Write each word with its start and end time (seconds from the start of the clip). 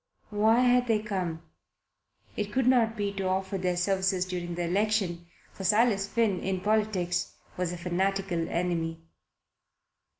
Why 0.31 0.61
had 0.61 0.87
they 0.87 0.97
come? 0.97 1.43
It 2.35 2.51
could 2.51 2.65
not 2.65 2.97
be 2.97 3.13
to 3.13 3.27
offer 3.27 3.59
their 3.59 3.77
services 3.77 4.25
during 4.25 4.55
the 4.55 4.63
election, 4.65 5.27
for 5.53 5.63
Silas 5.63 6.07
Finn 6.07 6.39
in 6.39 6.61
politics 6.61 7.35
was 7.55 7.71
a 7.71 7.77
fanatical 7.77 8.49
enemy. 8.49 8.99